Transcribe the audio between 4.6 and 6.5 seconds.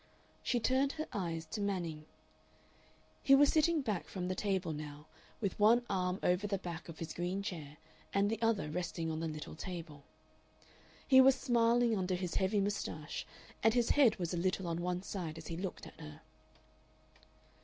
now, with one arm over